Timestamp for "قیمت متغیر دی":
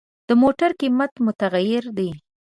0.79-2.09